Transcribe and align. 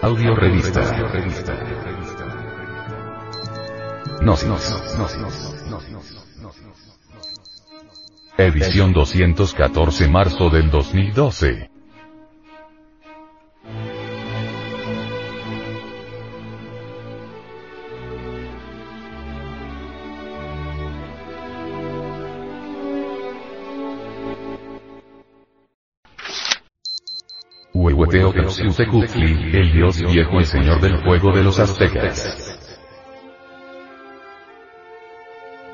Audio 0.00 0.34
revista. 0.36 0.80
Gnosis. 4.20 4.82
Edición 8.36 8.92
214 8.92 10.08
marzo 10.08 10.50
del 10.50 10.70
2012. 10.70 11.77
El 28.18 29.72
dios 29.72 30.02
viejo 30.02 30.40
y 30.40 30.44
señor 30.44 30.80
del 30.80 30.98
fuego 30.98 31.32
de 31.32 31.44
los 31.44 31.58
aztecas. 31.60 32.58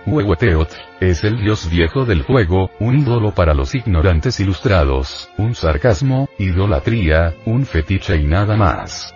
Huehueteot, 0.06 0.68
es 1.00 1.24
el 1.24 1.38
dios 1.38 1.70
viejo 1.70 2.04
del 2.04 2.24
fuego, 2.24 2.70
un 2.78 2.98
ídolo 2.98 3.34
para 3.34 3.54
los 3.54 3.74
ignorantes 3.74 4.38
ilustrados, 4.40 5.30
un 5.38 5.54
sarcasmo, 5.54 6.28
idolatría, 6.38 7.34
un 7.46 7.64
fetiche 7.64 8.16
y 8.16 8.24
nada 8.24 8.56
más. 8.56 9.14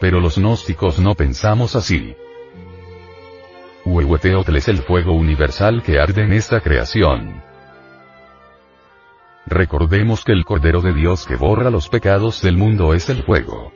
Pero 0.00 0.20
los 0.20 0.38
gnósticos 0.38 0.98
no 0.98 1.14
pensamos 1.14 1.76
así. 1.76 2.14
Huehueteotl 3.84 4.56
es 4.56 4.68
el 4.68 4.78
fuego 4.78 5.12
universal 5.12 5.82
que 5.82 6.00
arde 6.00 6.22
en 6.22 6.32
esta 6.32 6.60
creación. 6.60 7.49
Recordemos 9.50 10.24
que 10.24 10.30
el 10.30 10.44
Cordero 10.44 10.80
de 10.80 10.92
Dios 10.92 11.26
que 11.26 11.34
borra 11.34 11.70
los 11.70 11.88
pecados 11.88 12.40
del 12.40 12.56
mundo 12.56 12.94
es 12.94 13.08
el 13.08 13.24
fuego. 13.24 13.72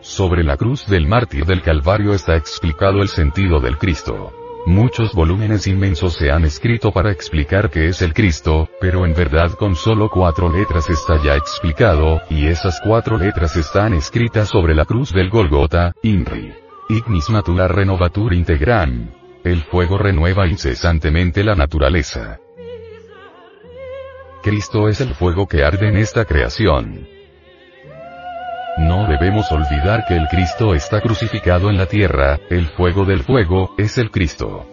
Sobre 0.00 0.42
la 0.42 0.56
cruz 0.56 0.86
del 0.88 1.06
mártir 1.06 1.46
del 1.46 1.62
Calvario 1.62 2.12
está 2.12 2.34
explicado 2.36 3.02
el 3.02 3.08
sentido 3.08 3.60
del 3.60 3.78
Cristo. 3.78 4.32
Muchos 4.66 5.14
volúmenes 5.14 5.68
inmensos 5.68 6.14
se 6.14 6.32
han 6.32 6.44
escrito 6.44 6.90
para 6.90 7.12
explicar 7.12 7.70
qué 7.70 7.86
es 7.86 8.02
el 8.02 8.14
Cristo, 8.14 8.68
pero 8.80 9.06
en 9.06 9.14
verdad 9.14 9.52
con 9.52 9.76
solo 9.76 10.10
cuatro 10.10 10.50
letras 10.50 10.90
está 10.90 11.22
ya 11.22 11.36
explicado, 11.36 12.20
y 12.28 12.48
esas 12.48 12.80
cuatro 12.84 13.16
letras 13.16 13.54
están 13.56 13.94
escritas 13.94 14.48
sobre 14.48 14.74
la 14.74 14.86
cruz 14.86 15.12
del 15.12 15.30
Golgota, 15.30 15.94
INRI. 16.02 16.52
Ignis 16.88 17.30
Natura 17.30 17.68
Renovatur 17.68 18.34
Integram. 18.34 19.10
El 19.44 19.62
fuego 19.62 19.98
renueva 19.98 20.48
incesantemente 20.48 21.44
la 21.44 21.54
naturaleza. 21.54 22.40
Cristo 24.42 24.88
es 24.88 25.00
el 25.00 25.14
fuego 25.14 25.48
que 25.48 25.64
arde 25.64 25.88
en 25.88 25.96
esta 25.96 26.24
creación. 26.24 27.08
No 28.78 29.08
debemos 29.08 29.50
olvidar 29.50 30.04
que 30.06 30.16
el 30.16 30.28
Cristo 30.28 30.74
está 30.74 31.00
crucificado 31.00 31.68
en 31.68 31.76
la 31.76 31.86
tierra, 31.86 32.38
el 32.48 32.66
fuego 32.66 33.04
del 33.04 33.24
fuego, 33.24 33.74
es 33.76 33.98
el 33.98 34.12
Cristo. 34.12 34.64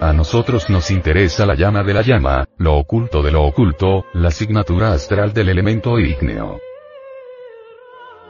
A 0.00 0.12
nosotros 0.12 0.70
nos 0.70 0.92
interesa 0.92 1.44
la 1.44 1.56
llama 1.56 1.82
de 1.82 1.94
la 1.94 2.02
llama, 2.02 2.44
lo 2.56 2.76
oculto 2.76 3.20
de 3.20 3.32
lo 3.32 3.42
oculto, 3.42 4.04
la 4.14 4.28
asignatura 4.28 4.92
astral 4.92 5.32
del 5.32 5.48
elemento 5.48 5.98
ígneo. 5.98 6.60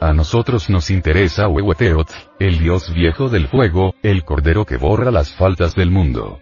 A 0.01 0.13
nosotros 0.13 0.71
nos 0.71 0.89
interesa 0.89 1.47
Huehueteot, 1.47 2.09
el 2.39 2.57
dios 2.57 2.91
viejo 2.91 3.29
del 3.29 3.47
fuego, 3.47 3.93
el 4.01 4.23
cordero 4.23 4.65
que 4.65 4.77
borra 4.77 5.11
las 5.11 5.31
faltas 5.31 5.75
del 5.75 5.91
mundo. 5.91 6.39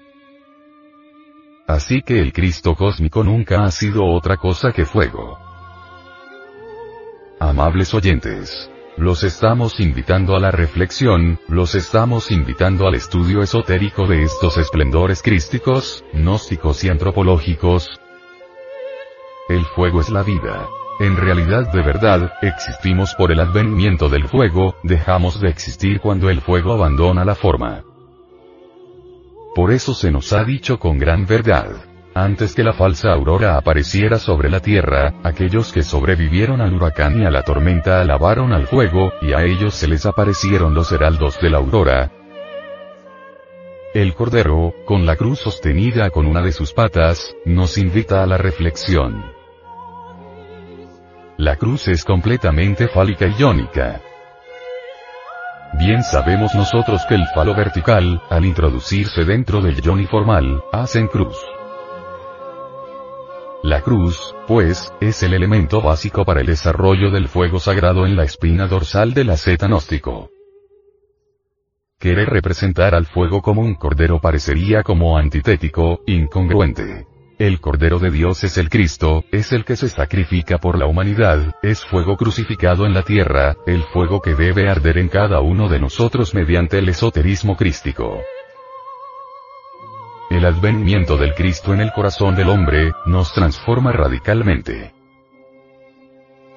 Así 1.68 2.02
que 2.02 2.22
el 2.22 2.32
Cristo 2.32 2.76
cósmico 2.76 3.26
nunca 3.26 3.66
ha 3.66 3.72
sido 3.72 4.06
otra 4.06 4.38
cosa 4.38 4.72
que 4.72 4.86
fuego. 4.86 5.38
Amables 7.40 7.94
oyentes. 7.94 8.72
Los 8.96 9.24
estamos 9.24 9.80
invitando 9.80 10.36
a 10.36 10.40
la 10.40 10.50
reflexión, 10.50 11.40
los 11.50 11.76
estamos 11.76 12.32
invitando 12.32 12.88
al 12.88 12.96
estudio 12.96 13.44
esotérico 13.44 14.08
de 14.08 14.24
estos 14.24 14.58
esplendores 14.58 15.22
crísticos, 15.22 16.04
gnósticos 16.14 16.84
y 16.84 16.90
antropológicos. 16.90 18.00
El 19.50 19.64
fuego 19.66 20.02
es 20.02 20.10
la 20.10 20.24
vida. 20.24 20.68
En 21.00 21.16
realidad 21.16 21.72
de 21.72 21.84
verdad, 21.84 22.34
existimos 22.42 23.14
por 23.14 23.32
el 23.32 23.40
advenimiento 23.40 24.10
del 24.10 24.28
fuego, 24.28 24.78
dejamos 24.84 25.40
de 25.42 25.50
existir 25.50 26.00
cuando 26.00 26.30
el 26.30 26.42
fuego 26.42 26.74
abandona 26.74 27.24
la 27.24 27.36
forma. 27.36 27.84
Por 29.58 29.72
eso 29.72 29.96
se 29.96 30.12
nos 30.12 30.34
ha 30.34 30.44
dicho 30.44 30.78
con 30.78 31.00
gran 31.00 31.26
verdad. 31.26 31.66
Antes 32.14 32.54
que 32.54 32.64
la 32.64 32.74
falsa 32.74 33.12
aurora 33.12 33.58
apareciera 33.58 34.20
sobre 34.20 34.52
la 34.52 34.60
tierra, 34.60 35.16
aquellos 35.24 35.74
que 35.74 35.82
sobrevivieron 35.82 36.62
al 36.62 36.76
huracán 36.76 37.20
y 37.20 37.26
a 37.26 37.32
la 37.32 37.42
tormenta 37.42 38.00
alabaron 38.00 38.54
al 38.54 38.68
fuego, 38.68 39.14
y 39.20 39.34
a 39.34 39.44
ellos 39.44 39.74
se 39.74 39.88
les 39.88 40.06
aparecieron 40.06 40.76
los 40.76 40.92
heraldos 40.92 41.42
de 41.42 41.50
la 41.50 41.58
aurora. 41.58 42.12
El 43.96 44.14
Cordero, 44.14 44.76
con 44.86 45.08
la 45.08 45.16
cruz 45.16 45.40
sostenida 45.40 46.12
con 46.12 46.28
una 46.28 46.44
de 46.44 46.52
sus 46.52 46.72
patas, 46.72 47.36
nos 47.44 47.80
invita 47.80 48.22
a 48.22 48.28
la 48.28 48.38
reflexión. 48.38 49.26
La 51.38 51.56
cruz 51.56 51.88
es 51.88 52.06
completamente 52.06 52.88
fálica 52.88 53.26
y 53.26 53.42
iónica. 53.42 54.04
Bien 55.74 56.02
sabemos 56.04 56.56
nosotros 56.56 57.06
que 57.08 57.16
el 57.16 57.28
falo 57.28 57.54
vertical, 57.54 58.22
al 58.30 58.46
introducirse 58.46 59.26
dentro 59.26 59.62
del 59.62 59.82
yoni 59.82 60.06
formal, 60.06 60.64
hacen 60.72 61.08
cruz. 61.08 61.38
La 63.64 63.82
cruz, 63.82 64.36
pues, 64.48 64.94
es 65.02 65.24
el 65.24 65.34
elemento 65.34 65.82
básico 65.82 66.24
para 66.24 66.42
el 66.42 66.48
desarrollo 66.48 67.12
del 67.12 67.28
fuego 67.28 67.60
sagrado 67.60 68.06
en 68.06 68.16
la 68.16 68.24
espina 68.24 68.68
dorsal 68.68 69.14
del 69.14 69.30
asceta 69.30 69.68
gnóstico. 69.68 70.30
Querer 72.00 72.30
representar 72.30 72.96
al 72.96 73.06
fuego 73.06 73.42
como 73.42 73.62
un 73.62 73.76
cordero 73.76 74.22
parecería 74.22 74.84
como 74.84 75.18
antitético, 75.18 76.02
incongruente. 76.06 77.08
El 77.40 77.62
Cordero 77.62 78.00
de 78.00 78.10
Dios 78.10 78.44
es 78.44 78.58
el 78.58 78.68
Cristo, 78.68 79.24
es 79.32 79.52
el 79.52 79.64
que 79.64 79.76
se 79.76 79.90
sacrifica 79.90 80.58
por 80.58 80.80
la 80.80 80.88
humanidad, 80.88 81.54
es 81.62 81.86
fuego 81.86 82.18
crucificado 82.18 82.88
en 82.88 82.96
la 82.96 83.04
tierra, 83.04 83.56
el 83.68 83.84
fuego 83.84 84.22
que 84.22 84.34
debe 84.34 84.68
arder 84.68 84.98
en 84.98 85.08
cada 85.08 85.40
uno 85.42 85.70
de 85.70 85.80
nosotros 85.80 86.34
mediante 86.34 86.80
el 86.80 86.90
esoterismo 86.90 87.56
crístico. 87.56 88.24
El 90.32 90.46
advenimiento 90.46 91.16
del 91.16 91.36
Cristo 91.36 91.76
en 91.76 91.82
el 91.82 91.92
corazón 91.92 92.36
del 92.36 92.50
hombre, 92.50 92.92
nos 93.06 93.32
transforma 93.34 93.92
radicalmente. 93.92 94.96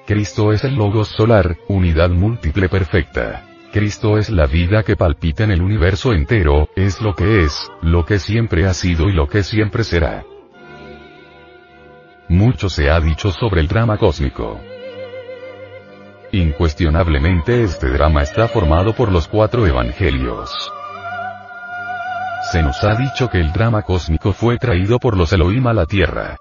Cristo 0.07 0.51
es 0.51 0.63
el 0.63 0.73
Logos 0.73 1.09
solar, 1.09 1.57
unidad 1.67 2.09
múltiple 2.09 2.69
perfecta. 2.69 3.47
Cristo 3.71 4.17
es 4.17 4.31
la 4.31 4.47
vida 4.47 4.81
que 4.81 4.95
palpita 4.95 5.43
en 5.43 5.51
el 5.51 5.61
universo 5.61 6.11
entero, 6.11 6.69
es 6.75 7.01
lo 7.01 7.13
que 7.13 7.43
es, 7.43 7.71
lo 7.83 8.03
que 8.03 8.17
siempre 8.17 8.65
ha 8.65 8.73
sido 8.73 9.09
y 9.09 9.13
lo 9.13 9.27
que 9.27 9.43
siempre 9.43 9.83
será. 9.83 10.25
Mucho 12.31 12.69
se 12.69 12.89
ha 12.89 12.97
dicho 13.01 13.29
sobre 13.29 13.59
el 13.59 13.67
drama 13.67 13.97
cósmico. 13.97 14.57
Incuestionablemente 16.31 17.61
este 17.61 17.89
drama 17.89 18.21
está 18.21 18.47
formado 18.47 18.93
por 18.93 19.11
los 19.11 19.27
cuatro 19.27 19.67
evangelios. 19.67 20.71
Se 22.49 22.63
nos 22.63 22.81
ha 22.85 22.95
dicho 22.95 23.29
que 23.29 23.41
el 23.41 23.51
drama 23.51 23.81
cósmico 23.81 24.31
fue 24.31 24.57
traído 24.57 24.97
por 24.97 25.17
los 25.17 25.33
Elohim 25.33 25.67
a 25.67 25.73
la 25.73 25.85
Tierra. 25.85 26.37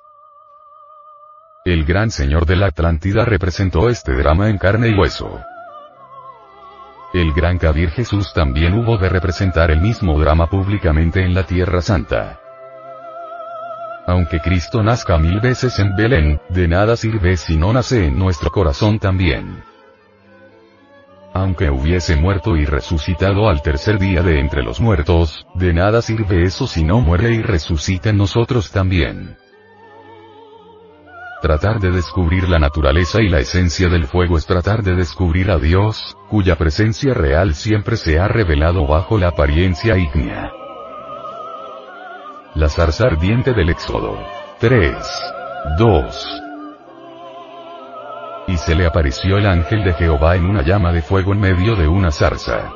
El 1.65 1.85
gran 1.85 2.13
señor 2.13 2.47
de 2.47 2.55
la 2.55 2.67
Atlántida 2.67 3.25
representó 3.25 3.89
este 3.89 4.15
drama 4.15 4.49
en 4.49 4.59
carne 4.59 4.91
y 4.91 4.95
hueso. 4.97 5.41
El 7.13 7.33
gran 7.33 7.59
Kabir 7.59 7.91
Jesús 7.91 8.33
también 8.33 8.75
hubo 8.75 8.97
de 8.97 9.09
representar 9.09 9.73
el 9.73 9.81
mismo 9.81 10.21
drama 10.21 10.47
públicamente 10.47 11.25
en 11.25 11.35
la 11.35 11.43
Tierra 11.43 11.81
Santa. 11.81 12.39
Aunque 14.11 14.41
Cristo 14.41 14.83
nazca 14.83 15.19
mil 15.19 15.39
veces 15.39 15.79
en 15.79 15.95
Belén, 15.95 16.41
de 16.49 16.67
nada 16.67 16.97
sirve 16.97 17.37
si 17.37 17.57
no 17.57 17.73
nace 17.73 18.07
en 18.07 18.19
nuestro 18.19 18.51
corazón 18.51 18.99
también. 18.99 19.63
Aunque 21.33 21.71
hubiese 21.71 22.17
muerto 22.17 22.57
y 22.57 22.65
resucitado 22.65 23.49
al 23.49 23.63
tercer 23.63 24.01
día 24.01 24.23
de 24.23 24.41
entre 24.41 24.65
los 24.65 24.81
muertos, 24.81 25.47
de 25.55 25.73
nada 25.73 26.03
sirve 26.03 26.43
eso 26.43 26.67
si 26.67 26.83
no 26.83 27.01
muere 27.01 27.33
y 27.35 27.41
resucita 27.41 28.11
en 28.11 28.17
nosotros 28.17 28.73
también. 28.73 29.37
Tratar 31.41 31.79
de 31.79 31.93
descubrir 31.93 32.49
la 32.49 32.59
naturaleza 32.59 33.23
y 33.23 33.29
la 33.29 33.39
esencia 33.39 33.89
del 33.89 34.09
fuego 34.09 34.37
es 34.37 34.45
tratar 34.45 34.83
de 34.83 34.97
descubrir 34.97 35.53
a 35.53 35.59
Dios, 35.59 36.17
cuya 36.29 36.57
presencia 36.57 37.15
real 37.15 37.55
siempre 37.55 37.97
se 37.97 38.19
ha 38.19 38.27
revelado 38.27 38.89
bajo 38.89 39.19
la 39.19 39.29
apariencia 39.29 39.97
ígnea. 39.97 40.51
La 42.61 42.69
zarza 42.69 43.07
ardiente 43.07 43.55
del 43.55 43.71
Éxodo. 43.71 44.19
3. 44.59 44.95
2. 45.79 46.43
Y 48.49 48.57
se 48.59 48.75
le 48.75 48.85
apareció 48.85 49.39
el 49.39 49.47
ángel 49.47 49.83
de 49.83 49.95
Jehová 49.95 50.37
en 50.37 50.45
una 50.45 50.61
llama 50.61 50.93
de 50.93 51.01
fuego 51.01 51.33
en 51.33 51.41
medio 51.41 51.75
de 51.75 51.89
una 51.89 52.11
zarza. 52.11 52.71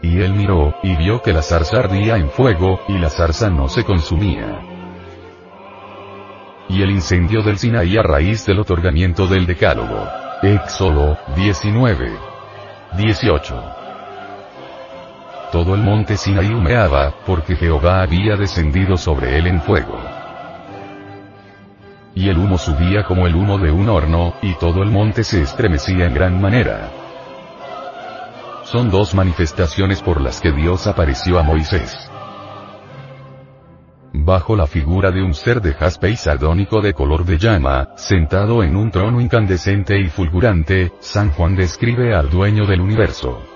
Y 0.00 0.22
él 0.22 0.32
miró, 0.32 0.76
y 0.82 0.96
vio 0.96 1.20
que 1.20 1.34
la 1.34 1.42
zarza 1.42 1.80
ardía 1.80 2.16
en 2.16 2.30
fuego, 2.30 2.80
y 2.88 2.96
la 2.96 3.10
zarza 3.10 3.50
no 3.50 3.68
se 3.68 3.84
consumía. 3.84 4.62
y 6.70 6.80
el 6.80 6.92
incendio 6.92 7.42
del 7.42 7.58
Sinaí 7.58 7.98
a 7.98 8.02
raíz 8.02 8.46
del 8.46 8.60
otorgamiento 8.60 9.26
del 9.26 9.44
Decálogo. 9.44 10.08
Éxodo 10.40 11.18
19. 11.36 12.16
18. 12.96 13.85
Todo 15.52 15.74
el 15.74 15.82
monte 15.82 16.16
Sinaí 16.16 16.52
humeaba, 16.52 17.14
porque 17.24 17.56
Jehová 17.56 18.02
había 18.02 18.36
descendido 18.36 18.96
sobre 18.96 19.38
él 19.38 19.46
en 19.46 19.60
fuego. 19.60 19.98
Y 22.14 22.28
el 22.28 22.38
humo 22.38 22.58
subía 22.58 23.04
como 23.04 23.26
el 23.26 23.34
humo 23.34 23.58
de 23.58 23.70
un 23.70 23.88
horno, 23.88 24.34
y 24.42 24.54
todo 24.54 24.82
el 24.82 24.90
monte 24.90 25.22
se 25.22 25.42
estremecía 25.42 26.06
en 26.06 26.14
gran 26.14 26.40
manera. 26.40 26.90
Son 28.64 28.90
dos 28.90 29.14
manifestaciones 29.14 30.02
por 30.02 30.20
las 30.20 30.40
que 30.40 30.50
Dios 30.50 30.86
apareció 30.86 31.38
a 31.38 31.42
Moisés 31.42 32.10
bajo 34.26 34.56
la 34.56 34.66
figura 34.66 35.10
de 35.10 35.22
un 35.22 35.34
ser 35.34 35.60
de 35.60 35.72
jaspe 35.72 36.10
y 36.10 36.16
sardónico 36.16 36.80
de 36.80 36.94
color 36.94 37.24
de 37.24 37.38
llama, 37.38 37.90
sentado 37.96 38.62
en 38.62 38.74
un 38.74 38.90
trono 38.90 39.20
incandescente 39.20 40.00
y 40.00 40.08
fulgurante, 40.08 40.92
San 41.00 41.30
Juan 41.30 41.54
describe 41.54 42.14
al 42.14 42.28
dueño 42.28 42.66
del 42.66 42.80
universo. 42.80 43.55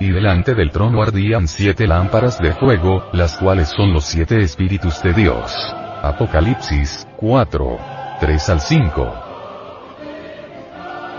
Y 0.00 0.10
delante 0.10 0.54
del 0.54 0.70
trono 0.70 1.02
ardían 1.02 1.46
siete 1.46 1.86
lámparas 1.86 2.38
de 2.38 2.52
fuego, 2.54 3.10
las 3.12 3.36
cuales 3.36 3.68
son 3.68 3.92
los 3.92 4.06
siete 4.06 4.38
espíritus 4.40 5.02
de 5.02 5.12
Dios. 5.12 5.54
Apocalipsis 6.02 7.06
4. 7.16 7.78
3 8.18 8.48
al 8.48 8.60
5. 8.60 9.14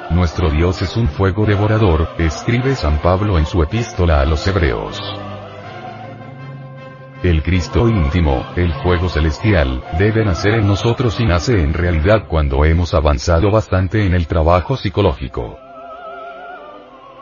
Nuestro 0.10 0.50
Dios 0.50 0.82
es 0.82 0.98
un 0.98 1.08
fuego 1.08 1.46
devorador, 1.46 2.10
escribe 2.18 2.76
San 2.76 2.98
Pablo 3.04 3.38
en 3.38 3.46
su 3.46 3.62
epístola 3.62 4.20
a 4.20 4.26
los 4.26 4.46
Hebreos. 4.48 5.00
El 7.22 7.44
Cristo 7.44 7.88
íntimo, 7.88 8.44
el 8.56 8.74
fuego 8.74 9.10
celestial, 9.10 9.84
debe 10.00 10.26
nacer 10.26 10.56
en 10.56 10.68
nosotros 10.68 11.20
y 11.20 11.26
nace 11.26 11.62
en 11.62 11.74
realidad 11.74 12.28
cuando 12.28 12.66
hemos 12.66 12.96
avanzado 12.96 13.52
bastante 13.52 14.04
en 14.08 14.16
el 14.16 14.26
trabajo 14.26 14.76
psicológico. 14.76 15.60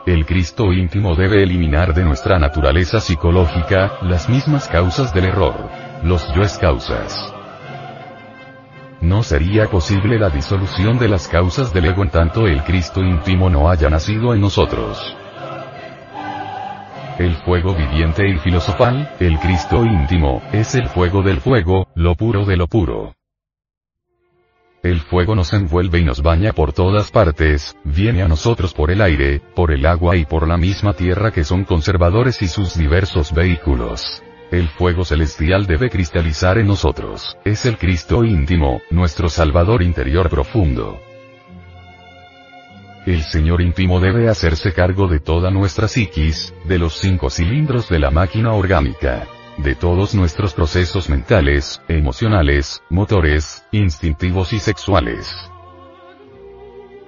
El 0.06 0.26
Cristo 0.26 0.72
íntimo 0.72 1.14
debe 1.14 1.42
eliminar 1.42 1.94
de 1.94 2.04
nuestra 2.04 2.38
naturaleza 2.38 3.00
psicológica, 3.00 3.98
las 4.02 4.28
mismas 4.28 4.68
causas 4.68 5.12
del 5.12 5.26
error. 5.26 5.70
Los 6.02 6.26
yoes 6.34 6.58
causas. 6.58 7.34
No 9.00 9.22
sería 9.22 9.66
posible 9.66 10.18
la 10.18 10.30
disolución 10.30 10.98
de 10.98 11.08
las 11.08 11.28
causas 11.28 11.72
del 11.72 11.86
ego 11.86 12.02
en 12.02 12.10
tanto 12.10 12.46
el 12.46 12.62
Cristo 12.64 13.02
íntimo 13.02 13.48
no 13.48 13.70
haya 13.70 13.88
nacido 13.88 14.34
en 14.34 14.40
nosotros 14.40 15.16
el 17.20 17.36
fuego 17.36 17.74
viviente 17.74 18.26
y 18.26 18.38
filosofal, 18.38 19.10
el 19.20 19.38
Cristo 19.38 19.84
íntimo, 19.84 20.40
es 20.52 20.74
el 20.74 20.88
fuego 20.88 21.22
del 21.22 21.40
fuego, 21.40 21.86
lo 21.94 22.14
puro 22.14 22.46
de 22.46 22.56
lo 22.56 22.66
puro. 22.66 23.14
El 24.82 25.00
fuego 25.00 25.34
nos 25.34 25.52
envuelve 25.52 25.98
y 25.98 26.04
nos 26.04 26.22
baña 26.22 26.54
por 26.54 26.72
todas 26.72 27.10
partes, 27.10 27.76
viene 27.84 28.22
a 28.22 28.28
nosotros 28.28 28.72
por 28.72 28.90
el 28.90 29.02
aire, 29.02 29.42
por 29.54 29.72
el 29.72 29.84
agua 29.84 30.16
y 30.16 30.24
por 30.24 30.48
la 30.48 30.56
misma 30.56 30.94
tierra 30.94 31.32
que 31.32 31.44
son 31.44 31.64
conservadores 31.64 32.40
y 32.40 32.48
sus 32.48 32.78
diversos 32.78 33.34
vehículos. 33.34 34.22
El 34.50 34.68
fuego 34.68 35.04
celestial 35.04 35.66
debe 35.66 35.90
cristalizar 35.90 36.56
en 36.56 36.66
nosotros, 36.66 37.36
es 37.44 37.66
el 37.66 37.76
Cristo 37.76 38.24
íntimo, 38.24 38.80
nuestro 38.88 39.28
Salvador 39.28 39.82
interior 39.82 40.30
profundo. 40.30 40.98
El 43.04 43.22
Señor 43.22 43.60
íntimo 43.60 44.00
debe 44.00 44.30
hacerse 44.30 44.72
cargo 44.72 45.08
de 45.08 45.20
toda 45.20 45.50
nuestra 45.50 45.88
psiquis, 45.88 46.54
de 46.64 46.78
los 46.78 46.94
cinco 46.94 47.28
cilindros 47.28 47.90
de 47.90 47.98
la 47.98 48.10
máquina 48.10 48.54
orgánica, 48.54 49.26
de 49.62 49.74
todos 49.74 50.14
nuestros 50.14 50.54
procesos 50.54 51.08
mentales, 51.08 51.82
emocionales, 51.88 52.82
motores, 52.88 53.64
instintivos 53.72 54.52
y 54.52 54.58
sexuales. 54.58 55.34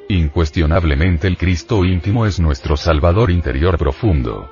Incuestionablemente 0.09 1.27
el 1.27 1.39
Cristo 1.39 1.85
íntimo 1.85 2.27
es 2.27 2.39
nuestro 2.39 2.77
Salvador 2.77 3.31
interior 3.31 3.79
profundo. 3.79 4.51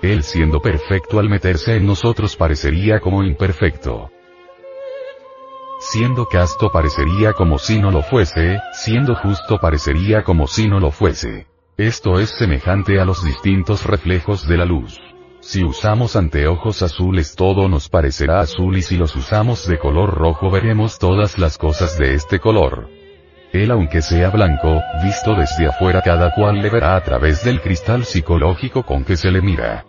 Él 0.00 0.22
siendo 0.22 0.60
perfecto 0.60 1.18
al 1.18 1.28
meterse 1.28 1.76
en 1.76 1.86
nosotros 1.86 2.36
parecería 2.36 3.00
como 3.00 3.22
imperfecto. 3.22 4.10
Siendo 5.78 6.26
casto 6.26 6.70
parecería 6.70 7.32
como 7.34 7.58
si 7.58 7.78
no 7.78 7.90
lo 7.90 8.02
fuese, 8.02 8.60
siendo 8.72 9.14
justo 9.14 9.58
parecería 9.58 10.22
como 10.22 10.46
si 10.46 10.68
no 10.68 10.80
lo 10.80 10.90
fuese. 10.90 11.46
Esto 11.76 12.18
es 12.18 12.30
semejante 12.30 13.00
a 13.00 13.04
los 13.04 13.24
distintos 13.24 13.84
reflejos 13.84 14.46
de 14.46 14.56
la 14.56 14.64
luz. 14.64 14.98
Si 15.40 15.64
usamos 15.64 16.16
anteojos 16.16 16.82
azules 16.82 17.34
todo 17.34 17.68
nos 17.68 17.88
parecerá 17.88 18.40
azul 18.40 18.76
y 18.76 18.82
si 18.82 18.96
los 18.96 19.16
usamos 19.16 19.66
de 19.66 19.78
color 19.78 20.14
rojo 20.14 20.50
veremos 20.50 20.98
todas 20.98 21.38
las 21.38 21.56
cosas 21.56 21.98
de 21.98 22.14
este 22.14 22.38
color. 22.38 22.88
Él 23.52 23.70
aunque 23.70 24.02
sea 24.02 24.30
blanco, 24.30 24.80
visto 25.02 25.34
desde 25.34 25.66
afuera 25.66 26.02
cada 26.02 26.32
cual 26.34 26.60
le 26.60 26.68
verá 26.68 26.94
a 26.94 27.02
través 27.02 27.42
del 27.42 27.60
cristal 27.60 28.04
psicológico 28.04 28.84
con 28.84 29.04
que 29.04 29.16
se 29.16 29.30
le 29.30 29.40
mira. 29.40 29.86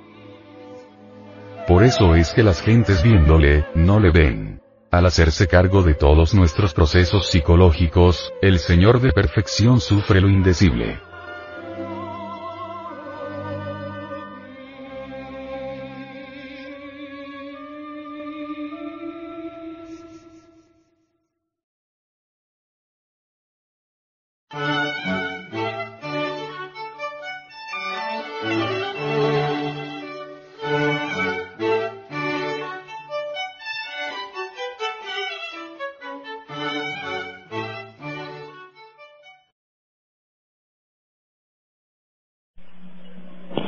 Por 1.68 1.84
eso 1.84 2.16
es 2.16 2.32
que 2.32 2.44
las 2.44 2.62
gentes 2.62 3.04
viéndole, 3.04 3.66
no 3.76 4.00
le 4.00 4.12
ven. 4.12 4.62
Al 4.90 5.06
hacerse 5.06 5.48
cargo 5.48 5.84
de 5.84 5.94
todos 5.94 6.34
nuestros 6.34 6.74
procesos 6.74 7.30
psicológicos, 7.30 8.34
el 8.42 8.58
Señor 8.58 9.00
de 9.00 9.12
perfección 9.12 9.80
sufre 9.80 10.22
lo 10.22 10.30
indecible. 10.30 11.00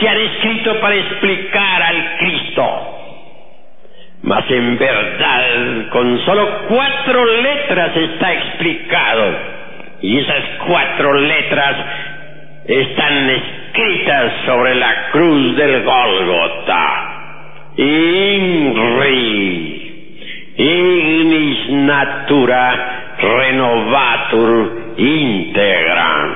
se 0.00 0.08
han 0.08 0.20
escrito 0.20 0.80
para 0.80 0.94
explicar 0.94 1.82
al 1.82 2.16
Cristo. 2.18 2.92
Mas 4.22 4.50
en 4.50 4.78
verdad, 4.78 5.88
con 5.90 6.18
solo 6.24 6.62
cuatro 6.68 7.24
letras 7.42 7.96
está 7.96 8.32
explicado. 8.32 9.56
Y 10.02 10.18
esas 10.18 10.42
cuatro 10.66 11.14
letras 11.14 11.76
están 12.66 13.30
escritas 13.30 14.32
sobre 14.44 14.74
la 14.74 15.10
cruz 15.12 15.56
del 15.56 15.82
Gólgota. 15.84 17.12
INRI, 17.76 19.12
ignis 20.56 21.68
natura 21.70 23.14
renovatur 23.18 24.94
integram. 24.96 26.35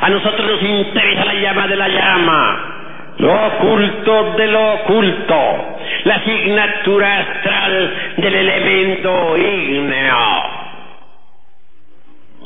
A 0.00 0.08
nosotros 0.10 0.46
nos 0.48 0.62
interesa 0.62 1.24
la 1.24 1.34
llama 1.34 1.66
de 1.66 1.76
la 1.76 1.88
llama, 1.88 3.14
lo 3.18 3.46
oculto 3.46 4.34
de 4.36 4.46
lo 4.46 4.72
oculto, 4.74 5.76
la 6.04 6.14
asignatura 6.14 7.18
astral 7.18 7.94
del 8.18 8.34
elemento 8.34 9.36
ígneo. 9.36 10.58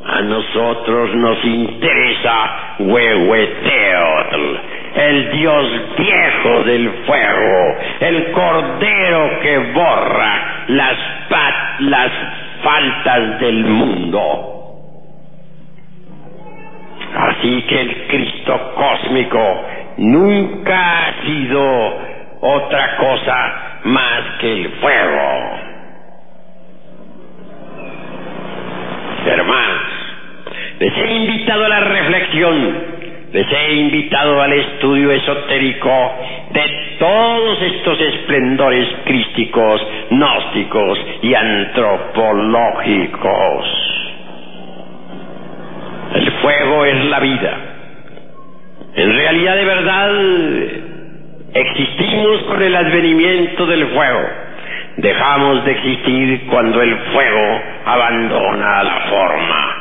A 0.04 0.21
nosotros 0.23 1.14
nos 1.14 1.44
interesa 1.44 2.76
Huehueteotl, 2.78 4.56
el 4.97 5.32
dios 5.32 5.97
viejo 5.99 6.64
del 6.64 6.90
fuego, 7.06 7.76
el 8.00 8.32
cordero 8.32 9.40
que 9.42 9.59
borra 9.75 10.64
las, 10.68 10.97
las 11.80 12.12
faltas 12.62 13.40
del 13.40 13.64
mundo. 13.64 14.62
Así 17.14 17.62
que 17.62 17.81
el 17.81 18.07
Cristo 18.09 18.73
cósmico 18.75 19.64
nunca 19.99 21.09
ha 21.09 21.23
sido 21.25 22.00
otra 22.40 22.97
cosa 22.97 23.81
más 23.85 24.23
que 24.40 24.52
el 24.52 24.69
fuego. 24.81 25.61
Hermanos, 29.26 29.83
les 30.81 30.97
he 30.97 31.12
invitado 31.12 31.64
a 31.64 31.69
la 31.69 31.78
reflexión, 31.81 32.78
les 33.33 33.52
he 33.52 33.75
invitado 33.75 34.42
al 34.42 34.52
estudio 34.52 35.12
esotérico 35.12 36.12
de 36.50 36.97
todos 36.99 37.62
estos 37.62 38.00
esplendores 38.00 38.88
crísticos, 39.04 39.81
gnósticos 40.11 40.99
y 41.23 41.33
antropológicos. 41.35 43.82
Fuego 46.43 46.85
es 46.85 47.05
la 47.05 47.21
vida. 47.21 47.57
En 48.95 49.15
realidad 49.15 49.57
de 49.57 49.65
verdad 49.65 50.11
existimos 51.55 52.43
con 52.43 52.63
el 52.63 52.75
advenimiento 52.75 53.65
del 53.67 53.87
fuego. 53.87 54.21
Dejamos 54.97 55.65
de 55.65 55.73
existir 55.73 56.47
cuando 56.51 56.83
el 56.83 56.97
fuego 57.13 57.63
abandona 57.87 58.83
la 58.83 59.01
forma. 59.09 59.77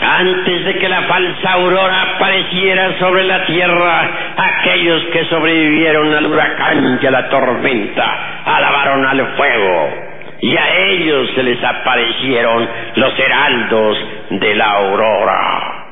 Antes 0.00 0.64
de 0.64 0.78
que 0.78 0.88
la 0.88 1.02
falsa 1.02 1.52
aurora 1.52 2.14
apareciera 2.14 2.98
sobre 2.98 3.24
la 3.24 3.44
tierra, 3.44 4.10
aquellos 4.36 5.02
que 5.12 5.24
sobrevivieron 5.26 6.14
al 6.14 6.26
huracán 6.26 6.98
y 7.02 7.06
a 7.06 7.10
la 7.10 7.28
tormenta 7.28 8.42
alabaron 8.46 9.04
al 9.04 9.26
fuego 9.36 10.11
y 10.42 10.56
a 10.56 10.76
ellos 10.88 11.30
se 11.36 11.42
les 11.44 11.62
aparecieron 11.62 12.68
los 12.96 13.16
heraldos 13.16 13.96
de 14.30 14.54
la 14.56 14.70
aurora. 14.72 15.86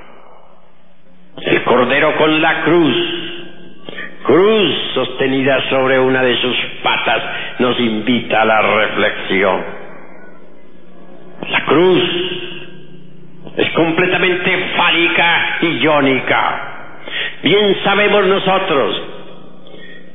El 1.40 1.62
cordero 1.62 2.16
con 2.16 2.42
la 2.42 2.62
cruz, 2.62 2.96
cruz 4.24 4.74
sostenida 4.92 5.70
sobre 5.70 6.00
una 6.00 6.22
de 6.22 6.36
sus 6.38 6.56
patas, 6.82 7.22
nos 7.60 7.78
invita 7.78 8.42
a 8.42 8.44
la 8.44 8.60
reflexión. 8.60 9.64
La 11.48 11.64
cruz 11.66 12.02
es 13.56 13.70
completamente 13.70 14.72
fálica 14.76 15.58
y 15.62 15.66
iónica. 15.78 16.96
Bien 17.44 17.76
sabemos 17.84 18.26
nosotros 18.26 19.02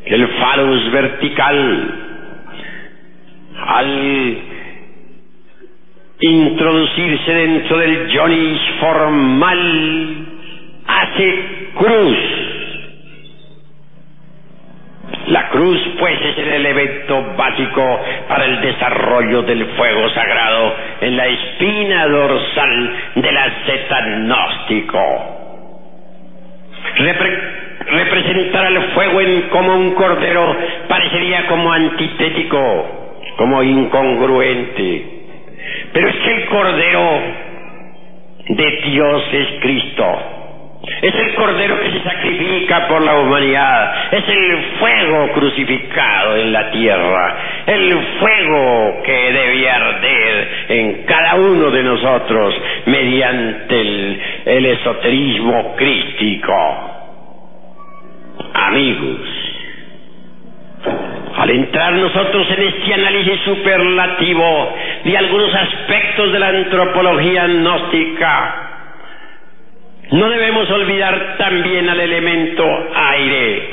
que 0.06 0.15
el 0.15 0.27
falus 0.27 0.92
vertical 0.92 2.05
al 3.66 4.38
introducirse 6.20 7.34
dentro 7.34 7.78
del 7.78 8.12
Jonis 8.16 8.62
formal, 8.80 10.28
hace 10.88 11.44
cruz. 11.76 12.18
La 15.28 15.50
cruz, 15.50 15.80
pues, 16.00 16.22
es 16.22 16.38
el 16.38 16.54
elemento 16.54 17.34
básico 17.36 18.00
para 18.28 18.46
el 18.46 18.62
desarrollo 18.62 19.42
del 19.42 19.66
fuego 19.76 20.10
sagrado 20.12 20.76
en 21.02 21.18
la 21.18 21.28
espina 21.28 22.08
dorsal 22.08 22.96
del 23.16 23.38
asceta 23.38 24.02
gnóstico. 24.06 25.32
representar 27.88 28.66
al 28.66 28.84
fuego 28.94 29.22
en, 29.22 29.42
como 29.50 29.76
un 29.76 29.96
cordero 29.96 30.56
parecería 30.88 31.48
como 31.48 31.72
antitético 31.72 33.05
como 33.38 33.63
incongruente. 33.63 35.06
Pero 35.94 36.08
es 36.08 36.15
que 36.15 36.32
el 36.34 36.46
Cordero 36.46 37.22
de 38.50 38.82
Dios 38.86 39.24
es 39.32 39.48
Cristo. 39.62 40.32
Es 41.01 41.15
el 41.15 41.34
Cordero 41.34 41.80
que 41.80 41.92
se 41.92 42.04
sacrifica 42.04 42.88
por 42.88 43.01
la 43.01 43.20
humanidad. 43.20 44.13
Es 44.13 44.24
el 44.27 44.63
fuego 44.80 45.32
crucificado 45.34 46.38
en 46.38 46.51
la 46.51 46.72
tierra. 46.72 47.38
El 47.65 47.98
fuego 48.20 49.01
que 49.04 49.32
debe 49.32 49.70
arder 49.70 50.50
en 50.70 51.04
cada 51.06 51.36
uno 51.36 51.72
de 51.72 51.84
nosotros 51.84 52.56
mediante 52.86 53.82
el, 53.82 54.22
el 54.46 54.65
esoterismo 54.65 55.75
crístico. 55.75 56.92
Amigos, 58.54 59.35
al 61.46 61.52
entrar 61.52 61.94
nosotros 61.94 62.48
en 62.58 62.64
este 62.64 62.94
análisis 62.96 63.40
superlativo 63.42 64.74
de 65.04 65.16
algunos 65.16 65.54
aspectos 65.54 66.34
de 66.34 66.40
la 66.40 66.48
antropología 66.48 67.46
gnóstica, 67.46 68.70
no 70.10 70.28
debemos 70.28 70.68
olvidar 70.72 71.36
también 71.38 71.88
al 71.88 72.00
elemento 72.00 72.66
aire. 72.96 73.70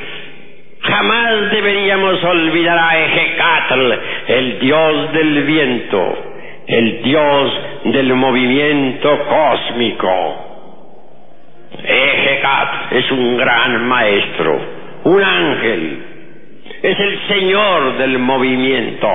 Jamás 0.82 1.50
deberíamos 1.50 2.22
olvidar 2.22 2.78
a 2.78 2.98
Ejecatl, 3.06 3.92
el 4.26 4.58
dios 4.58 5.12
del 5.14 5.42
viento, 5.44 6.18
el 6.66 7.02
dios 7.02 7.60
del 7.84 8.12
movimiento 8.12 9.18
cósmico. 9.18 10.90
Ejecatl 11.82 12.96
es 12.96 13.10
un 13.12 13.38
gran 13.38 13.88
maestro, 13.88 14.60
un 15.04 15.24
ángel, 15.24 16.11
es 16.82 16.98
el 16.98 17.28
señor 17.28 17.98
del 17.98 18.18
movimiento. 18.18 19.08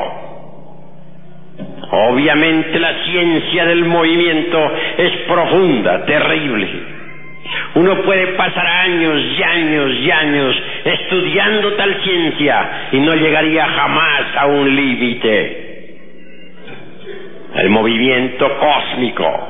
Obviamente 1.89 2.79
la 2.79 2.93
ciencia 3.05 3.65
del 3.65 3.85
movimiento 3.85 4.71
es 4.97 5.11
profunda, 5.27 6.05
terrible. 6.05 6.97
Uno 7.75 8.01
puede 8.03 8.27
pasar 8.33 8.65
años 8.65 9.21
y 9.37 9.43
años 9.43 9.91
y 10.01 10.11
años 10.11 10.55
estudiando 10.83 11.73
tal 11.73 12.01
ciencia 12.03 12.89
y 12.91 12.99
no 12.99 13.15
llegaría 13.15 13.65
jamás 13.65 14.23
a 14.37 14.47
un 14.47 14.75
límite. 14.75 15.63
El 17.55 17.69
movimiento 17.69 18.57
cósmico 18.59 19.47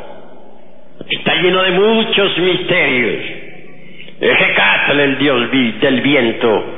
está 1.10 1.36
lleno 1.36 1.62
de 1.64 1.72
muchos 1.72 2.38
misterios. 2.38 3.24
Ejecatl, 4.20 5.00
el 5.00 5.18
dios 5.18 5.52
del 5.52 6.02
viento, 6.02 6.77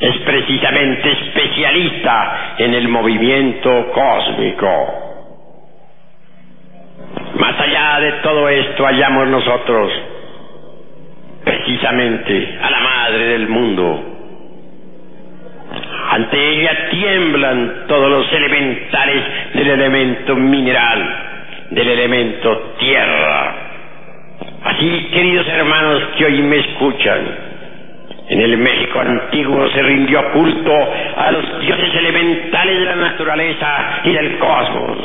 es 0.00 0.16
precisamente 0.24 1.12
especialista 1.12 2.54
en 2.58 2.74
el 2.74 2.88
movimiento 2.88 3.92
cósmico. 3.92 5.10
Más 7.38 7.60
allá 7.60 8.00
de 8.00 8.12
todo 8.22 8.48
esto 8.48 8.86
hallamos 8.86 9.28
nosotros 9.28 9.92
precisamente 11.44 12.58
a 12.62 12.70
la 12.70 12.80
madre 12.80 13.24
del 13.26 13.48
mundo. 13.48 14.06
Ante 16.12 16.48
ella 16.50 16.88
tiemblan 16.90 17.84
todos 17.86 18.10
los 18.10 18.32
elementales 18.32 19.24
del 19.54 19.68
elemento 19.68 20.34
mineral, 20.34 21.16
del 21.70 21.88
elemento 21.88 22.74
tierra. 22.78 23.54
Así, 24.64 25.08
queridos 25.12 25.46
hermanos 25.46 26.02
que 26.16 26.24
hoy 26.24 26.42
me 26.42 26.56
escuchan, 26.56 27.49
En 28.30 28.40
el 28.40 28.56
México 28.58 29.00
antiguo 29.00 29.68
se 29.70 29.82
rindió 29.82 30.30
culto 30.30 30.72
a 31.16 31.32
los 31.32 31.60
dioses 31.62 31.94
elementales 31.96 32.78
de 32.78 32.84
la 32.84 32.94
naturaleza 32.94 34.00
y 34.04 34.12
del 34.12 34.38
cosmos, 34.38 34.98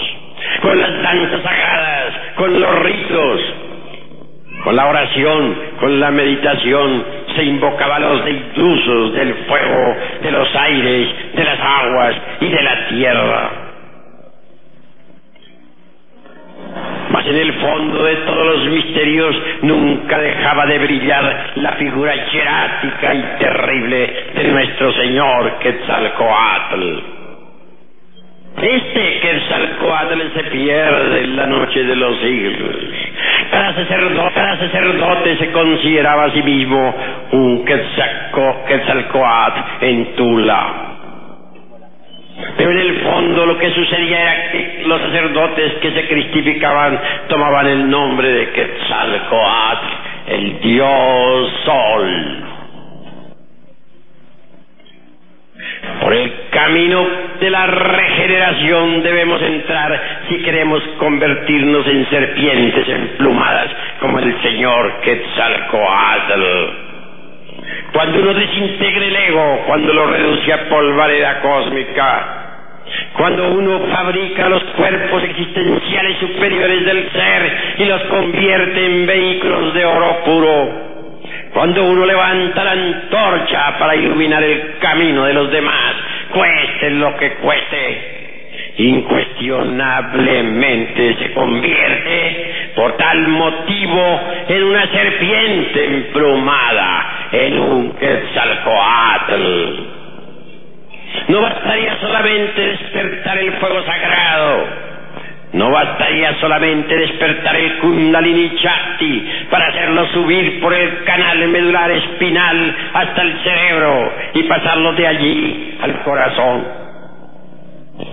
con 0.61 0.79
las 0.79 1.01
danzas 1.01 1.41
sagradas, 1.41 2.13
con 2.35 2.61
los 2.61 2.79
ritos, 2.83 3.41
con 4.63 4.75
la 4.75 4.85
oración, 4.85 5.57
con 5.79 5.99
la 5.99 6.11
meditación, 6.11 7.03
se 7.35 7.43
invocaba 7.45 7.95
a 7.95 7.99
los 7.99 8.25
deusos 8.25 9.13
del 9.13 9.33
fuego, 9.47 9.95
de 10.21 10.31
los 10.31 10.55
aires, 10.55 11.09
de 11.33 11.43
las 11.43 11.59
aguas 11.59 12.15
y 12.41 12.47
de 12.47 12.61
la 12.61 12.87
tierra. 12.89 13.51
Mas 17.09 17.14
en 17.27 17.35
el 17.35 17.53
fondo 17.53 18.03
de 18.03 18.15
todos 18.17 18.45
los 18.45 18.67
misterios 18.67 19.35
nunca 19.63 20.19
dejaba 20.19 20.65
de 20.67 20.79
brillar 20.79 21.51
la 21.55 21.71
figura 21.73 22.13
hierática 22.31 23.13
y 23.13 23.23
terrible 23.39 24.13
de 24.35 24.43
nuestro 24.49 24.93
Señor 24.93 25.59
Quetzalcoatl. 25.59 26.99
Este 28.61 29.19
Quetzalcoatl 29.19 30.21
se 30.33 30.43
pierde 30.43 31.23
en 31.23 31.35
la 31.35 31.45
noche 31.47 31.83
de 31.83 31.95
los 31.95 32.19
siglos. 32.21 32.75
Cada 33.51 33.73
sacerdote, 33.73 34.33
cada 34.33 34.57
sacerdote 34.59 35.37
se 35.37 35.51
consideraba 35.51 36.25
a 36.25 36.31
sí 36.31 36.41
mismo 36.43 36.95
un 37.31 37.65
Quetzalcoatl 37.65 39.59
en 39.81 40.15
Tula. 40.15 40.94
Pero 42.57 42.71
en 42.71 42.77
el 42.77 43.01
fondo 43.01 43.45
lo 43.45 43.57
que 43.57 43.69
sucedía 43.71 44.21
era 44.21 44.51
que 44.51 44.83
los 44.85 45.01
sacerdotes 45.01 45.73
que 45.81 45.91
se 45.91 46.07
cristificaban 46.07 46.99
tomaban 47.27 47.67
el 47.67 47.89
nombre 47.89 48.29
de 48.29 48.51
Quetzalcoatl, 48.51 49.87
el 50.27 50.59
dios 50.61 51.53
sol. 51.65 52.43
Por 56.01 56.13
el 56.13 56.33
camino 56.49 57.07
de 57.39 57.49
la 57.49 57.65
regeneración 57.67 59.03
debemos 59.03 59.41
entrar 59.41 60.01
si 60.29 60.37
queremos 60.41 60.81
convertirnos 60.97 61.85
en 61.87 62.09
serpientes 62.09 62.87
emplumadas 62.87 63.67
como 63.99 64.19
el 64.19 64.41
Señor 64.41 65.01
Quetzalcoatl. 65.01 66.43
Cuando 67.91 68.19
uno 68.19 68.33
desintegre 68.33 69.07
el 69.07 69.15
ego, 69.15 69.63
cuando 69.67 69.93
lo 69.93 70.07
reduce 70.07 70.53
a 70.53 70.69
polvareda 70.69 71.41
cósmica, 71.41 72.44
cuando 73.17 73.51
uno 73.51 73.81
fabrica 73.91 74.47
los 74.49 74.63
cuerpos 74.75 75.23
existenciales 75.23 76.17
superiores 76.19 76.85
del 76.85 77.09
ser 77.11 77.57
y 77.77 77.85
los 77.85 78.01
convierte 78.03 78.85
en 78.85 79.05
vehículos 79.05 79.73
de 79.73 79.85
oro 79.85 80.23
puro, 80.25 80.85
cuando 81.53 81.85
uno 81.85 82.05
levanta 82.05 82.63
la 82.63 82.71
antorcha 82.71 83.77
para 83.79 83.95
iluminar 83.95 84.43
el 84.43 84.77
camino 84.79 85.25
de 85.25 85.33
los 85.33 85.49
demás, 85.51 85.95
cueste 86.33 86.89
lo 86.91 87.15
que 87.15 87.31
cueste, 87.35 88.11
incuestionablemente 88.77 91.15
se 91.15 91.33
convierte 91.33 92.71
por 92.75 92.97
tal 92.97 93.27
motivo 93.29 94.21
en 94.49 94.63
una 94.63 94.91
serpiente 94.91 95.85
emplumada, 95.85 97.29
en 97.31 97.59
un 97.59 97.93
quetzalcoatl. 97.93 99.94
No 101.27 101.41
bastaría 101.41 101.97
solamente 101.99 102.61
despertar 102.61 103.37
el 103.39 103.53
fuego 103.53 103.83
sagrado, 103.83 104.65
no 105.53 105.71
bastaría 105.71 106.35
solamente 106.39 106.95
despertar 106.95 107.55
el 107.55 107.77
Kundalini 107.77 108.55
Chakti 108.57 109.25
para 109.49 109.67
hacerlo 109.67 110.05
subir 110.07 110.59
por 110.59 110.73
el 110.73 111.03
canal 111.05 111.47
medular 111.47 111.89
espinal 111.91 112.75
hasta 112.93 113.21
el 113.21 113.43
cerebro 113.43 114.13
y 114.33 114.43
pasarlo 114.43 114.93
de 114.93 115.07
allí 115.07 115.77
al 115.81 116.03
corazón. 116.03 116.67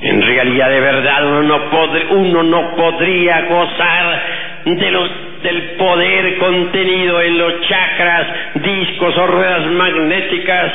En 0.02 0.22
realidad, 0.22 0.70
de 0.70 0.80
verdad, 0.80 1.26
uno 2.10 2.42
no, 2.44 2.76
podría 2.76 3.42
gozar 3.42 4.22
del 4.64 5.62
poder 5.76 6.38
contenido 6.38 7.20
en 7.20 7.38
los 7.38 7.60
chakras, 7.68 8.26
discos 8.54 9.18
o 9.18 9.26
ruedas 9.26 9.66
magnéticas 9.66 10.72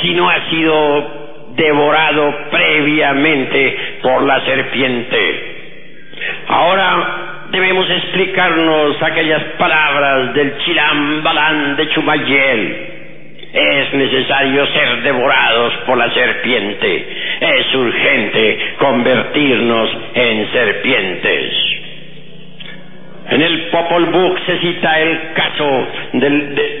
si 0.00 0.14
no 0.14 0.28
ha 0.28 0.48
sido 0.50 1.22
devorado 1.56 2.34
previamente 2.50 3.76
por 4.02 4.22
la 4.22 4.44
serpiente. 4.44 5.52
Ahora 6.48 7.46
debemos 7.50 7.88
explicarnos 7.90 9.02
aquellas 9.02 9.42
palabras 9.58 10.34
del 10.34 10.56
Chilambalán 10.58 11.76
de 11.76 11.88
Chumayel. 11.90 12.88
Es 13.52 13.92
necesario 13.92 14.66
ser 14.68 15.02
devorados 15.02 15.74
por 15.86 15.98
la 15.98 16.10
serpiente. 16.14 17.06
Es 17.40 17.74
urgente 17.74 18.74
convertirnos 18.78 19.90
en 20.14 20.52
serpientes. 20.52 21.72
En 23.30 23.42
el 23.42 23.68
Popol 23.70 24.06
Vuh 24.06 24.36
se 24.46 24.58
cita 24.58 25.00
el 25.00 25.32
caso 25.34 25.86
de, 26.14 26.30
de, 26.30 26.80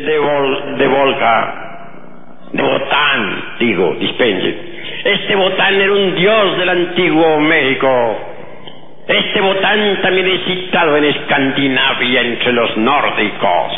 de 0.78 0.86
Volga, 0.88 1.61
de 2.52 2.62
Botán, 2.62 3.44
digo, 3.58 3.96
dispense. 3.98 4.56
Este 5.04 5.34
Botán 5.34 5.74
era 5.80 5.92
un 5.92 6.14
dios 6.14 6.58
del 6.58 6.68
antiguo 6.68 7.40
México. 7.40 8.28
Este 9.08 9.40
Botán 9.40 10.00
también 10.02 10.26
es 10.28 10.44
citado 10.44 10.96
en 10.96 11.04
Escandinavia 11.04 12.20
entre 12.20 12.52
los 12.52 12.76
nórdicos. 12.76 13.72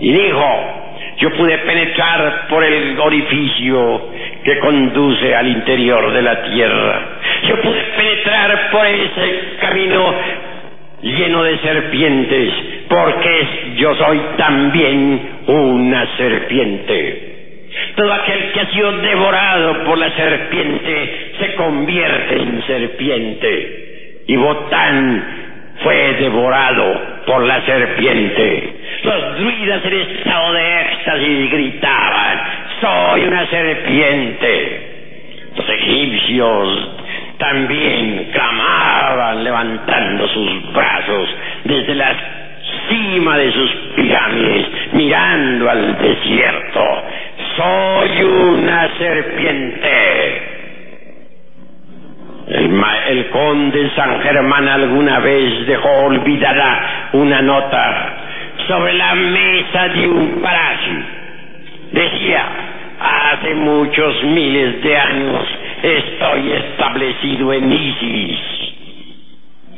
Y 0.00 0.12
dijo, 0.12 0.76
yo 1.18 1.30
pude 1.36 1.56
penetrar 1.58 2.48
por 2.48 2.62
el 2.62 2.98
orificio 3.00 4.10
que 4.44 4.58
conduce 4.58 5.34
al 5.34 5.48
interior 5.48 6.12
de 6.12 6.22
la 6.22 6.42
tierra. 6.42 7.02
Yo 7.48 7.60
pude 7.62 7.82
penetrar 7.96 8.70
por 8.70 8.86
ese 8.86 9.56
camino 9.60 10.14
lleno 11.02 11.42
de 11.42 11.58
serpientes, 11.58 12.52
porque 12.88 13.46
yo 13.76 13.94
soy 13.94 14.20
también 14.36 15.20
una 15.46 16.16
serpiente. 16.16 17.25
Todo 17.96 18.12
aquel 18.12 18.52
que 18.52 18.60
ha 18.60 18.70
sido 18.70 18.92
devorado 18.92 19.84
por 19.84 19.98
la 19.98 20.10
serpiente 20.10 21.32
se 21.38 21.54
convierte 21.54 22.34
en 22.36 22.62
serpiente. 22.66 24.22
Y 24.26 24.36
Botán 24.36 25.24
fue 25.82 26.14
devorado 26.14 27.00
por 27.26 27.44
la 27.44 27.64
serpiente. 27.64 28.76
Los 29.02 29.38
druidas 29.38 29.84
en 29.84 29.94
estado 29.94 30.52
de 30.52 30.80
éxtasis 30.80 31.50
gritaban, 31.50 32.40
soy 32.80 33.22
una 33.24 33.46
serpiente. 33.46 34.92
Los 35.56 35.68
egipcios 35.68 36.88
también 37.38 38.30
clamaban 38.32 39.44
levantando 39.44 40.28
sus 40.28 40.72
brazos 40.72 41.28
desde 41.64 41.94
la 41.94 42.14
cima 42.88 43.36
de 43.38 43.52
sus 43.52 43.70
pirámides, 43.96 44.66
mirando 44.92 45.70
al 45.70 45.98
desierto 45.98 47.02
soy 47.56 48.22
una 48.22 48.88
serpiente. 48.98 50.42
El, 52.48 53.28
conde 53.30 53.90
San 53.96 54.20
Germán 54.22 54.68
alguna 54.68 55.18
vez 55.20 55.66
dejó 55.66 55.88
olvidada 56.04 57.10
una 57.12 57.42
nota 57.42 58.16
sobre 58.68 58.92
la 58.94 59.14
mesa 59.14 59.88
de 59.88 60.08
un 60.08 60.40
palacio. 60.42 61.02
Decía, 61.92 62.46
hace 63.00 63.54
muchos 63.54 64.22
miles 64.24 64.82
de 64.82 64.96
años 64.96 65.46
estoy 65.82 66.52
establecido 66.52 67.52
en 67.52 67.72
Isis. 67.72 68.38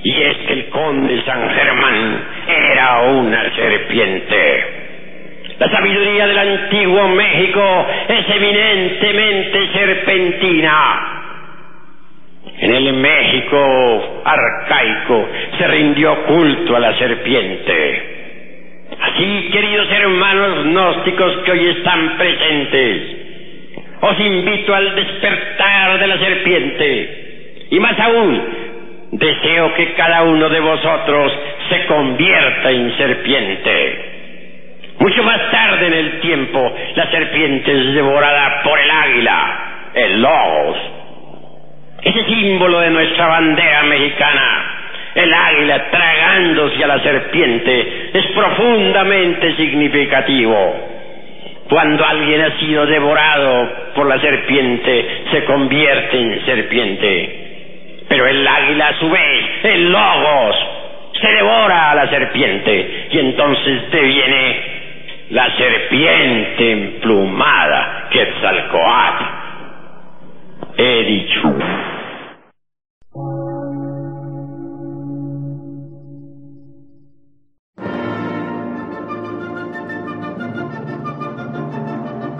Y 0.05 0.23
es 0.23 0.37
que 0.38 0.53
el 0.53 0.69
conde 0.69 1.23
San 1.25 1.51
Germán 1.51 2.25
era 2.47 3.01
una 3.03 3.55
serpiente. 3.55 4.78
La 5.59 5.68
sabiduría 5.71 6.27
del 6.29 6.38
antiguo 6.38 7.09
México 7.09 7.87
es 8.09 8.37
eminentemente 8.37 9.73
serpentina. 9.73 11.14
En 12.61 12.75
el 12.75 12.92
México 12.92 14.23
arcaico 14.25 15.29
se 15.59 15.66
rindió 15.66 16.25
culto 16.27 16.77
a 16.77 16.81
la 16.81 16.97
serpiente. 16.97 18.16
Así, 19.01 19.51
queridos 19.53 19.90
hermanos 19.90 20.64
gnósticos 20.66 21.37
que 21.44 21.53
hoy 21.53 21.66
están 21.71 22.16
presentes, 22.16 23.16
os 24.01 24.21
invito 24.21 24.75
al 24.75 24.94
despertar 24.94 25.99
de 25.99 26.07
la 26.07 26.18
serpiente. 26.18 27.66
Y 27.71 27.81
más 27.81 27.99
aún, 27.99 28.42
deseo 29.11 29.75
que 29.75 29.92
cada 29.94 30.23
uno 30.23 30.49
de 30.49 30.61
vosotros 30.61 31.33
se 31.68 31.87
convierta 31.87 32.71
en 32.71 32.97
serpiente. 32.97 34.08
Mucho 34.98 35.22
más 35.22 35.50
tarde 35.50 35.87
en 35.87 35.92
el 35.92 36.20
tiempo, 36.20 36.74
la 36.96 37.11
serpiente 37.11 37.70
es 37.70 37.94
devorada 37.94 38.62
por 38.64 38.78
el 38.78 38.90
águila, 38.90 39.90
el 39.94 40.20
logos. 40.20 40.76
Ese 42.02 42.24
símbolo 42.24 42.80
de 42.80 42.90
nuestra 42.90 43.26
bandera 43.26 43.82
mexicana, 43.84 44.78
el 45.14 45.32
águila 45.32 45.90
tragándose 45.90 46.82
a 46.82 46.87
la 46.88 47.00
serpiente, 47.00 48.11
es 48.12 48.26
profundamente 48.34 49.54
significativo. 49.56 50.76
Cuando 51.68 52.04
alguien 52.04 52.40
ha 52.40 52.58
sido 52.58 52.87
devorado 52.87 53.70
por 53.94 54.06
la 54.08 54.18
serpiente, 54.20 55.22
se 55.30 55.44
convierte 55.44 56.18
en 56.18 56.44
serpiente. 56.44 58.04
Pero 58.08 58.26
el 58.26 58.48
águila 58.48 58.88
a 58.88 58.98
su 58.98 59.11
vez, 59.11 59.64
el 59.64 59.92
logos, 59.92 60.56
se 61.20 61.28
devora 61.28 61.90
a 61.90 61.94
la 61.94 62.08
serpiente 62.08 63.08
y 63.11 63.18
entonces 63.18 63.90
deviene 63.90 64.78
la 65.31 65.47
serpiente 65.57 66.73
emplumada, 66.73 68.09
Quetzalcoatl. 68.11 69.25
He 70.77 71.05
dicho. 71.05 71.55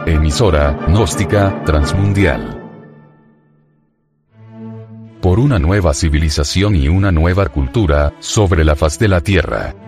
Emisora, 0.07 0.79
gnóstica, 0.87 1.63
transmundial. 1.65 2.55
Por 5.21 5.41
una 5.41 5.59
nueva 5.59 5.93
civilización 5.93 6.75
y 6.77 6.89
una 6.89 7.13
nueva 7.13 7.47
cultura, 7.49 8.15
sobre 8.21 8.65
la 8.65 8.77
faz 8.77 8.99
de 8.99 9.09
la 9.09 9.21
Tierra. 9.21 9.88